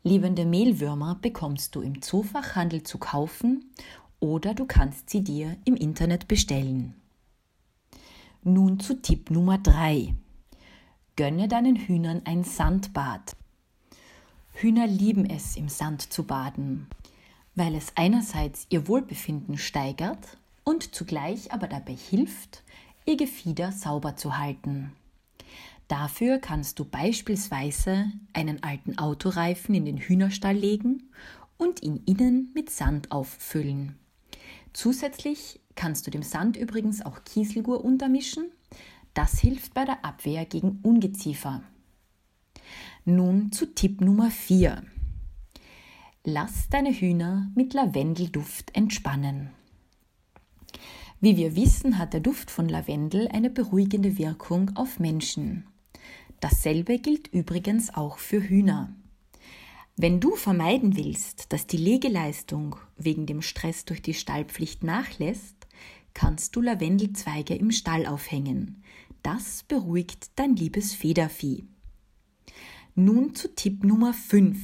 Lebende 0.07 0.45
Mehlwürmer 0.45 1.15
bekommst 1.15 1.75
du 1.75 1.81
im 1.81 2.03
Zoofachhandel 2.03 2.83
zu 2.83 2.99
kaufen 2.99 3.73
oder 4.21 4.53
du 4.53 4.67
kannst 4.67 5.09
sie 5.09 5.25
dir 5.25 5.57
im 5.65 5.77
Internet 5.77 6.29
bestellen. 6.29 6.95
Nun 8.43 8.79
zu 8.81 9.01
Tipp 9.01 9.31
Nummer 9.31 9.57
3. 9.57 10.15
Gönne 11.17 11.49
deinen 11.49 11.77
Hühnern 11.77 12.21
ein 12.27 12.45
Sandbad. 12.45 13.35
Hühner 14.53 14.87
lieben 14.87 15.25
es, 15.25 15.57
im 15.57 15.71
Sand 15.71 16.13
zu 16.13 16.25
baden, 16.25 16.87
weil 17.55 17.75
es 17.75 17.93
einerseits 17.97 18.67
ihr 18.69 18.87
Wohlbefinden 18.87 19.57
steigert 19.57 20.37
und 20.65 20.95
zugleich 20.95 21.51
aber 21.51 21.67
dabei 21.67 21.95
hilft, 21.95 22.63
ihr 23.07 23.17
Gefieder 23.17 23.73
sauber 23.73 24.17
zu 24.17 24.37
halten. 24.37 24.93
Dafür 25.89 26.39
kannst 26.39 26.79
du 26.79 26.85
beispielsweise 26.85 28.11
einen 28.33 28.63
alten 28.63 28.99
Autoreifen 28.99 29.75
in 29.75 29.85
den 29.85 29.99
Hühnerstall 29.99 30.57
legen 30.57 31.11
und 31.59 31.83
ihn 31.83 32.03
innen 32.07 32.51
mit 32.55 32.71
Sand 32.71 33.13
auffüllen. 33.13 33.97
Zusätzlich 34.73 35.61
kannst 35.75 36.07
du 36.07 36.11
dem 36.11 36.23
Sand 36.23 36.57
übrigens 36.57 37.05
auch 37.05 37.25
Kieselgur 37.25 37.85
untermischen. 37.85 38.51
Das 39.13 39.39
hilft 39.39 39.75
bei 39.75 39.85
der 39.85 40.05
Abwehr 40.05 40.47
gegen 40.47 40.81
Ungeziefer. 40.83 41.63
Nun 43.05 43.53
zu 43.53 43.67
Tipp 43.67 44.01
Nummer 44.01 44.31
4. 44.31 44.83
Lass 46.25 46.71
deine 46.71 46.93
Hühner 46.93 47.51
mit 47.55 47.75
Lavendelduft 47.75 48.75
entspannen. 48.75 49.51
Wie 51.21 51.37
wir 51.37 51.55
wissen, 51.55 51.99
hat 51.99 52.15
der 52.15 52.21
Duft 52.21 52.51
von 52.51 52.69
Lavendel 52.69 53.29
eine 53.29 53.51
beruhigende 53.51 54.19
Wirkung 54.19 54.75
auf 54.75 54.99
Menschen. 54.99 55.67
Dasselbe 56.45 56.99
gilt 56.99 57.29
übrigens 57.29 57.95
auch 57.95 58.19
für 58.19 58.39
Hühner. 58.39 58.95
Wenn 59.97 60.21
du 60.21 60.37
vermeiden 60.37 60.95
willst, 60.95 61.55
dass 61.55 61.67
die 61.67 61.79
Legeleistung 61.79 62.77
wegen 62.99 63.25
dem 63.25 63.41
Stress 63.41 63.87
durch 63.87 64.03
die 64.03 64.13
Stallpflicht 64.13 64.85
nachlässt, 64.85 65.67
kannst 66.13 66.55
du 66.55 66.61
Lavendelzweige 66.61 67.55
im 67.55 67.71
Stall 67.71 68.05
aufhängen. 68.05 68.83
Das 69.23 69.63
beruhigt 69.63 70.33
dein 70.37 70.55
liebes 70.55 70.93
Federvieh. 70.93 71.65
Nun 72.95 73.35
zu 73.35 73.55
Tipp 73.55 73.83
Nummer 73.83 74.13
5. 74.13 74.59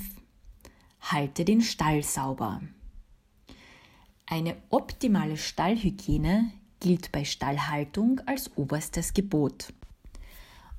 Halte 1.00 1.46
den 1.46 1.62
Stall 1.62 2.02
sauber. 2.02 2.60
Eine 4.26 4.54
optimale 4.68 5.38
Stallhygiene 5.38 6.52
gilt 6.78 7.10
bei 7.10 7.24
Stallhaltung 7.24 8.20
als 8.26 8.54
oberstes 8.58 9.14
Gebot. 9.14 9.72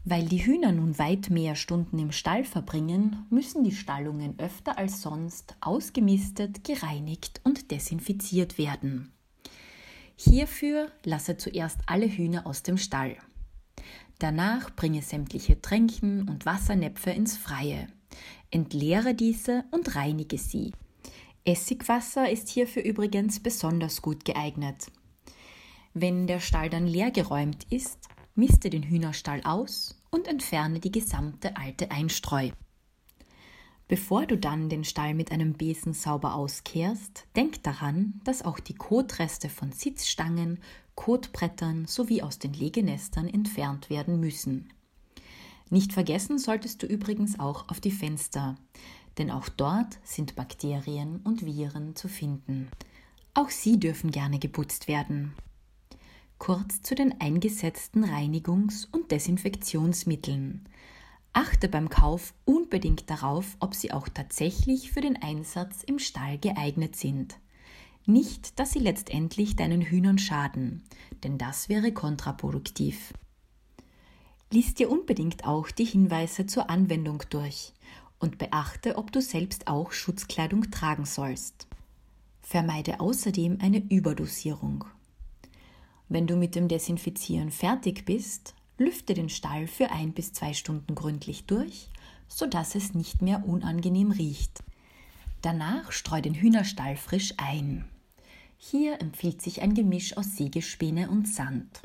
Weil 0.04 0.26
die 0.26 0.44
Hühner 0.44 0.72
nun 0.72 0.98
weit 0.98 1.30
mehr 1.30 1.56
Stunden 1.56 2.00
im 2.00 2.12
Stall 2.12 2.44
verbringen, 2.44 3.26
müssen 3.30 3.64
die 3.64 3.76
Stallungen 3.76 4.40
öfter 4.40 4.78
als 4.78 5.02
sonst 5.02 5.56
ausgemistet, 5.62 6.64
gereinigt 6.64 7.40
und 7.44 7.70
desinfiziert 7.70 8.58
werden. 8.58 9.14
Hierfür 10.16 10.92
lasse 11.04 11.38
zuerst 11.38 11.80
alle 11.86 12.08
Hühner 12.08 12.48
aus 12.48 12.64
dem 12.64 12.78
Stall. 12.78 13.18
Danach 14.18 14.76
bringe 14.76 15.02
sämtliche 15.02 15.62
Tränken 15.62 16.28
und 16.28 16.46
Wassernäpfe 16.46 17.12
ins 17.12 17.38
Freie. 17.38 17.88
Entleere 18.50 19.14
diese 19.14 19.66
und 19.72 19.96
reinige 19.96 20.38
sie. 20.38 20.74
Essigwasser 21.44 22.30
ist 22.30 22.50
hierfür 22.50 22.84
übrigens 22.84 23.40
besonders 23.40 24.02
gut 24.02 24.26
geeignet. 24.26 24.92
Wenn 25.94 26.28
der 26.28 26.40
Stall 26.40 26.70
dann 26.70 26.86
leergeräumt 26.86 27.66
ist, 27.72 28.10
miste 28.36 28.70
den 28.70 28.84
Hühnerstall 28.84 29.42
aus 29.44 30.02
und 30.10 30.28
entferne 30.28 30.80
die 30.80 30.92
gesamte 30.92 31.58
alte 31.58 31.92
Einstreu. 31.92 32.52
Bevor 33.88 34.26
du 34.26 34.38
dann 34.38 34.70
den 34.70 34.86
Stall 34.86 35.14
mit 35.14 35.32
einem 35.32 35.54
Besen 35.54 35.94
sauber 35.94 36.36
auskehrst, 36.36 37.26
denk 37.36 37.62
daran, 37.64 38.22
dass 38.24 38.42
auch 38.42 38.60
die 38.60 38.76
Kotreste 38.76 39.50
von 39.50 39.74
Sitzstangen, 39.74 40.60
Kotbrettern 40.96 41.86
sowie 41.88 42.22
aus 42.22 42.40
den 42.40 42.54
Legenestern 42.54 43.28
entfernt 43.28 43.90
werden 43.90 44.20
müssen. 44.20 44.72
Nicht 45.70 45.94
vergessen 45.94 46.38
solltest 46.38 46.84
du 46.84 46.88
übrigens 46.88 47.40
auch 47.40 47.68
auf 47.70 47.80
die 47.82 47.92
Fenster, 47.92 48.56
denn 49.18 49.32
auch 49.32 49.50
dort 49.50 50.00
sind 50.04 50.36
Bakterien 50.36 51.20
und 51.24 51.46
Viren 51.46 51.96
zu 51.96 52.08
finden. 52.08 52.70
Auch 53.34 53.50
sie 53.50 53.80
dürfen 53.80 54.12
gerne 54.12 54.40
geputzt 54.40 54.88
werden. 54.88 55.34
Kurz 56.42 56.82
zu 56.82 56.96
den 56.96 57.22
eingesetzten 57.22 58.04
Reinigungs- 58.04 58.88
und 58.92 59.12
Desinfektionsmitteln. 59.12 60.68
Achte 61.34 61.70
beim 61.70 61.88
Kauf 61.88 62.34
unbedingt 62.46 63.08
darauf, 63.12 63.56
ob 63.60 63.76
sie 63.76 63.92
auch 63.92 64.10
tatsächlich 64.10 64.92
für 64.92 65.02
den 65.02 65.22
Einsatz 65.22 65.84
im 65.84 66.00
Stall 66.00 66.40
geeignet 66.40 66.96
sind. 66.96 67.38
Nicht, 68.08 68.58
dass 68.58 68.72
sie 68.72 68.80
letztendlich 68.80 69.56
deinen 69.56 69.84
Hühnern 69.84 70.18
schaden, 70.18 70.82
denn 71.24 71.38
das 71.38 71.70
wäre 71.70 71.92
kontraproduktiv. 71.92 73.14
Lies 74.52 74.74
dir 74.74 74.90
unbedingt 74.90 75.46
auch 75.46 75.70
die 75.70 75.86
Hinweise 75.86 76.48
zur 76.48 76.72
Anwendung 76.72 77.22
durch 77.30 77.72
und 78.18 78.40
beachte, 78.40 78.98
ob 78.98 79.12
du 79.12 79.22
selbst 79.22 79.68
auch 79.68 79.92
Schutzkleidung 79.92 80.72
tragen 80.72 81.06
sollst. 81.06 81.68
Vermeide 82.42 83.00
außerdem 83.00 83.60
eine 83.62 83.78
Überdosierung. 83.78 84.86
Wenn 86.14 86.28
du 86.28 86.36
mit 86.36 86.56
dem 86.56 86.68
Desinfizieren 86.68 87.52
fertig 87.52 88.04
bist, 88.04 88.54
Lüfte 88.78 89.14
den 89.14 89.30
Stall 89.30 89.66
für 89.66 89.92
ein 89.92 90.12
bis 90.12 90.34
zwei 90.34 90.52
Stunden 90.52 90.94
gründlich 90.94 91.46
durch, 91.46 91.88
sodass 92.28 92.76
es 92.76 92.94
nicht 92.94 93.22
mehr 93.22 93.48
unangenehm 93.48 94.12
riecht. 94.12 94.62
Danach 95.42 95.94
streu 95.94 96.20
den 96.20 96.34
Hühnerstall 96.34 96.98
frisch 96.98 97.36
ein. 97.38 97.86
Hier 98.58 99.00
empfiehlt 99.00 99.42
sich 99.42 99.62
ein 99.62 99.74
Gemisch 99.74 100.18
aus 100.18 100.36
Sägespäne 100.36 101.10
und 101.10 101.30
Sand. 101.30 101.80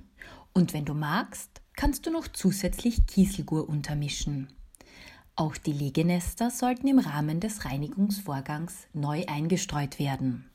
Und 0.53 0.73
wenn 0.73 0.85
du 0.85 0.95
magst, 0.95 1.63
kannst 1.77 2.05
du 2.05 2.11
noch 2.11 2.27
zusätzlich 2.27 3.07
Kieselgur 3.07 3.69
untermischen. 3.69 4.49
Auch 5.37 5.57
die 5.57 5.73
Legenester 5.73 6.51
sollten 6.51 6.89
im 6.89 6.99
Rahmen 6.99 7.39
des 7.39 7.65
Reinigungsvorgangs 7.65 8.89
neu 8.93 9.25
eingestreut 9.29 10.01
werden. 10.01 10.51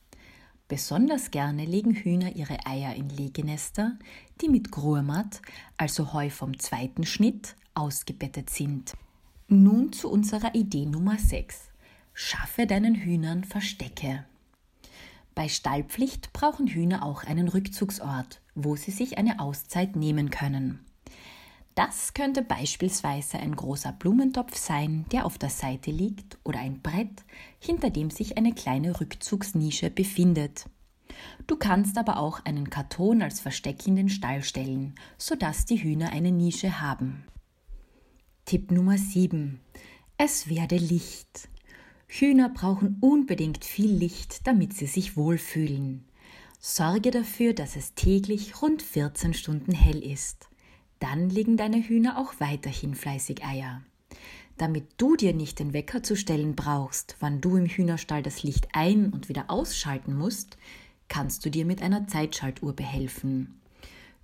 Besonders 0.71 1.31
gerne 1.31 1.65
legen 1.65 1.93
Hühner 1.93 2.33
ihre 2.37 2.65
Eier 2.65 2.95
in 2.95 3.09
Legenester, 3.09 3.99
die 4.39 4.47
mit 4.47 4.71
Grurmat, 4.71 5.41
also 5.75 6.13
Heu 6.13 6.29
vom 6.29 6.57
zweiten 6.59 7.05
Schnitt, 7.05 7.57
ausgebettet 7.73 8.49
sind. 8.49 8.93
Nun 9.49 9.91
zu 9.91 10.09
unserer 10.09 10.55
Idee 10.55 10.85
Nummer 10.85 11.17
6. 11.17 11.67
Schaffe 12.13 12.67
deinen 12.67 12.95
Hühnern 12.95 13.43
Verstecke. 13.43 14.23
Bei 15.35 15.49
Stallpflicht 15.49 16.31
brauchen 16.31 16.67
Hühner 16.67 17.03
auch 17.03 17.25
einen 17.25 17.49
Rückzugsort, 17.49 18.39
wo 18.55 18.77
sie 18.77 18.91
sich 18.91 19.17
eine 19.17 19.41
Auszeit 19.41 19.97
nehmen 19.97 20.29
können. 20.29 20.85
Das 21.75 22.13
könnte 22.13 22.41
beispielsweise 22.41 23.39
ein 23.39 23.55
großer 23.55 23.93
Blumentopf 23.93 24.57
sein, 24.57 25.05
der 25.11 25.25
auf 25.25 25.37
der 25.37 25.49
Seite 25.49 25.89
liegt, 25.89 26.37
oder 26.43 26.59
ein 26.59 26.81
Brett, 26.81 27.23
hinter 27.59 27.89
dem 27.89 28.09
sich 28.09 28.37
eine 28.37 28.53
kleine 28.53 28.99
Rückzugsnische 28.99 29.89
befindet. 29.89 30.65
Du 31.47 31.55
kannst 31.55 31.97
aber 31.97 32.17
auch 32.17 32.43
einen 32.45 32.69
Karton 32.69 33.21
als 33.21 33.39
Versteck 33.39 33.87
in 33.87 33.95
den 33.95 34.09
Stall 34.09 34.43
stellen, 34.43 34.95
sodass 35.17 35.65
die 35.65 35.81
Hühner 35.81 36.11
eine 36.11 36.31
Nische 36.31 36.81
haben. 36.81 37.25
Tipp 38.45 38.71
Nummer 38.71 38.97
7. 38.97 39.61
Es 40.17 40.49
werde 40.49 40.77
Licht. 40.77 41.49
Hühner 42.07 42.49
brauchen 42.49 42.97
unbedingt 42.99 43.63
viel 43.63 43.91
Licht, 43.91 44.45
damit 44.45 44.73
sie 44.73 44.87
sich 44.87 45.15
wohlfühlen. 45.15 46.05
Sorge 46.59 47.11
dafür, 47.11 47.53
dass 47.53 47.75
es 47.75 47.95
täglich 47.95 48.61
rund 48.61 48.81
14 48.81 49.33
Stunden 49.33 49.71
hell 49.71 50.03
ist. 50.03 50.50
Dann 51.01 51.31
legen 51.31 51.57
deine 51.57 51.81
Hühner 51.81 52.19
auch 52.19 52.35
weiterhin 52.37 52.93
fleißig 52.93 53.43
Eier. 53.43 53.81
Damit 54.57 54.85
du 54.97 55.15
dir 55.15 55.33
nicht 55.33 55.57
den 55.57 55.73
Wecker 55.73 56.03
zu 56.03 56.15
stellen 56.15 56.55
brauchst, 56.55 57.15
wann 57.19 57.41
du 57.41 57.57
im 57.57 57.65
Hühnerstall 57.65 58.21
das 58.21 58.43
Licht 58.43 58.67
ein- 58.73 59.11
und 59.11 59.27
wieder 59.27 59.49
ausschalten 59.49 60.15
musst, 60.15 60.57
kannst 61.07 61.43
du 61.43 61.49
dir 61.49 61.65
mit 61.65 61.81
einer 61.81 62.07
Zeitschaltuhr 62.07 62.75
behelfen. 62.75 63.59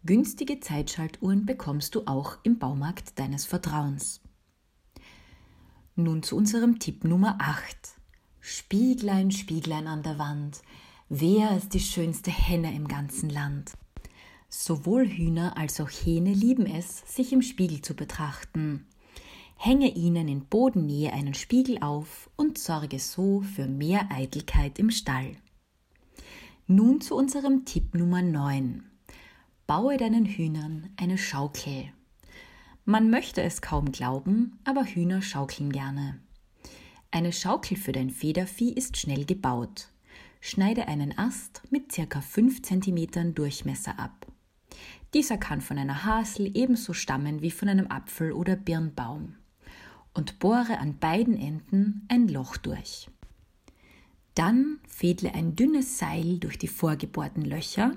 Günstige 0.05 0.60
Zeitschaltuhren 0.60 1.48
bekommst 1.48 1.96
du 1.96 2.03
auch 2.05 2.38
im 2.43 2.60
Baumarkt 2.60 3.17
deines 3.17 3.46
Vertrauens. 3.46 4.22
Nun 5.96 6.22
zu 6.22 6.38
unserem 6.38 6.77
Tipp 6.77 7.03
Nummer 7.03 7.38
8. 7.41 7.75
Spieglein, 8.39 9.31
Spieglein 9.31 9.88
an 9.88 10.03
der 10.03 10.19
Wand, 10.19 10.62
wer 11.10 11.57
ist 11.57 11.74
die 11.74 11.79
schönste 11.79 12.29
Henne 12.29 12.75
im 12.75 12.88
ganzen 12.88 13.31
Land? 13.31 13.72
Sowohl 14.50 15.08
Hühner 15.08 15.58
als 15.58 15.82
auch 15.82 15.89
Hähne 15.89 16.34
lieben 16.34 16.66
es, 16.66 17.04
sich 17.06 17.34
im 17.34 17.42
Spiegel 17.42 17.82
zu 17.82 17.96
betrachten. 17.96 18.86
Hänge 19.57 19.90
ihnen 19.90 20.27
in 20.27 20.46
Bodennähe 20.46 21.12
einen 21.12 21.33
Spiegel 21.33 21.79
auf 21.81 22.29
und 22.36 22.57
sorge 22.57 23.00
so 23.00 23.42
für 23.42 23.68
mehr 23.68 24.10
Eitelkeit 24.12 24.79
im 24.79 24.90
Stall. 24.90 25.36
Nun 26.68 27.01
zu 27.01 27.16
unserem 27.16 27.66
Tipp 27.66 27.94
Nummer 27.94 28.22
9. 28.22 28.83
Baue 29.66 29.98
deinen 29.98 30.25
Hühnern 30.25 30.90
eine 30.96 31.18
Schaukel. 31.18 31.92
Man 32.86 33.10
möchte 33.10 33.42
es 33.42 33.62
kaum 33.62 33.92
glauben, 33.92 34.60
aber 34.64 34.86
Hühner 34.86 35.22
schaukeln 35.22 35.72
gerne. 35.74 36.22
Eine 37.12 37.33
Schaukel 37.33 37.75
für 37.75 37.92
dein 37.92 38.12
Federvieh 38.12 38.72
ist 38.72 38.96
schnell 38.96 39.25
gebaut. 39.25 39.90
Schneide 40.40 40.88
einen 40.88 41.18
Ast 41.18 41.64
mit 41.70 41.90
ca. 41.90 42.22
5 42.22 42.62
cm 42.62 43.33
Durchmesser 43.33 44.00
ab. 44.00 44.27
Dieser 45.13 45.37
kann 45.37 45.61
von 45.61 45.77
einer 45.77 46.05
Hasel 46.05 46.51
ebenso 46.55 46.93
stammen 46.93 47.41
wie 47.41 47.51
von 47.51 47.70
einem 47.70 47.87
Apfel- 47.87 48.33
oder 48.33 48.55
Birnbaum. 48.55 49.35
Und 50.13 50.39
bohre 50.39 50.79
an 50.79 50.98
beiden 50.98 51.37
Enden 51.37 52.05
ein 52.09 52.27
Loch 52.27 52.57
durch. 52.57 53.09
Dann 54.35 54.79
fädle 54.87 55.33
ein 55.33 55.55
dünnes 55.55 55.98
Seil 55.98 56.39
durch 56.39 56.57
die 56.57 56.67
vorgebohrten 56.67 57.43
Löcher 57.43 57.93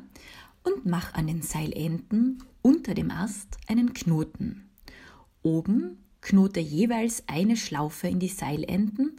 und 0.62 0.86
mach 0.86 1.14
an 1.14 1.26
den 1.26 1.42
Seilenden 1.42 2.42
unter 2.62 2.94
dem 2.94 3.10
Ast 3.10 3.58
einen 3.68 3.92
Knoten. 3.92 4.70
Oben 5.42 5.98
knote 6.20 6.60
jeweils 6.60 7.24
eine 7.26 7.56
Schlaufe 7.56 8.08
in 8.08 8.20
die 8.20 8.28
Seilenden 8.28 9.16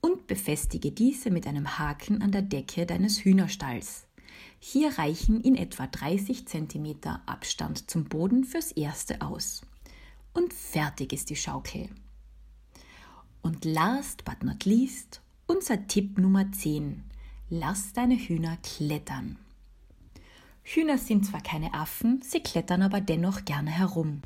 und 0.00 0.26
befestige 0.26 0.92
diese 0.92 1.30
mit 1.30 1.46
einem 1.46 1.78
Haken 1.78 2.20
an 2.20 2.32
der 2.32 2.42
Decke 2.42 2.86
deines 2.86 3.24
Hühnerstalls. 3.24 4.06
Hier 4.64 4.96
reichen 4.96 5.40
in 5.40 5.56
etwa 5.56 5.88
30 5.88 6.46
cm 6.46 7.00
Abstand 7.26 7.90
zum 7.90 8.04
Boden 8.04 8.44
fürs 8.44 8.70
erste 8.70 9.20
aus. 9.20 9.62
Und 10.34 10.54
fertig 10.54 11.12
ist 11.12 11.30
die 11.30 11.36
Schaukel. 11.36 11.88
Und 13.42 13.64
last 13.64 14.24
but 14.24 14.44
not 14.44 14.64
least, 14.64 15.20
unser 15.48 15.88
Tipp 15.88 16.16
Nummer 16.16 16.52
10. 16.52 17.02
Lass 17.50 17.92
deine 17.92 18.14
Hühner 18.14 18.56
klettern. 18.62 19.36
Hühner 20.62 20.96
sind 20.96 21.26
zwar 21.26 21.42
keine 21.42 21.74
Affen, 21.74 22.22
sie 22.22 22.40
klettern 22.40 22.82
aber 22.82 23.00
dennoch 23.00 23.44
gerne 23.44 23.70
herum. 23.70 24.22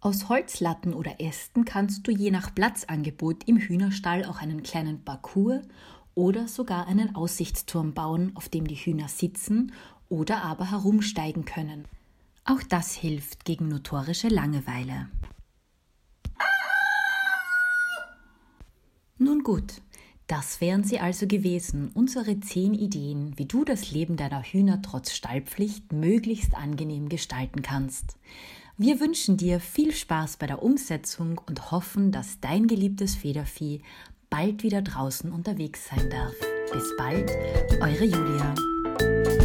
Aus 0.00 0.28
Holzlatten 0.28 0.92
oder 0.92 1.18
Ästen 1.18 1.64
kannst 1.64 2.06
du 2.06 2.10
je 2.10 2.30
nach 2.30 2.54
Platzangebot 2.54 3.44
im 3.48 3.56
Hühnerstall 3.56 4.26
auch 4.26 4.42
einen 4.42 4.62
kleinen 4.62 5.02
Parcours 5.02 5.62
oder 6.14 6.48
sogar 6.48 6.86
einen 6.86 7.14
Aussichtsturm 7.14 7.94
bauen, 7.94 8.32
auf 8.34 8.48
dem 8.48 8.66
die 8.66 8.76
Hühner 8.76 9.08
sitzen 9.08 9.72
oder 10.08 10.42
aber 10.42 10.70
herumsteigen 10.70 11.44
können. 11.44 11.86
Auch 12.44 12.62
das 12.62 12.94
hilft 12.94 13.44
gegen 13.44 13.68
notorische 13.68 14.28
Langeweile. 14.28 15.08
Nun 19.16 19.42
gut, 19.42 19.80
das 20.26 20.60
wären 20.60 20.84
sie 20.84 21.00
also 21.00 21.26
gewesen, 21.26 21.90
unsere 21.94 22.40
zehn 22.40 22.74
Ideen, 22.74 23.38
wie 23.38 23.46
du 23.46 23.64
das 23.64 23.90
Leben 23.90 24.16
deiner 24.16 24.42
Hühner 24.42 24.82
trotz 24.82 25.12
Stallpflicht 25.12 25.92
möglichst 25.92 26.54
angenehm 26.54 27.08
gestalten 27.08 27.62
kannst. 27.62 28.16
Wir 28.76 29.00
wünschen 29.00 29.36
dir 29.36 29.60
viel 29.60 29.92
Spaß 29.92 30.38
bei 30.38 30.46
der 30.46 30.62
Umsetzung 30.62 31.40
und 31.46 31.70
hoffen, 31.70 32.10
dass 32.10 32.40
dein 32.40 32.66
geliebtes 32.66 33.14
Federvieh 33.14 33.82
bald 34.34 34.64
wieder 34.64 34.82
draußen 34.82 35.30
unterwegs 35.30 35.88
sein 35.88 36.10
darf. 36.10 36.34
Bis 36.72 36.96
bald, 36.96 37.30
eure 37.80 38.04
Julia. 38.04 39.43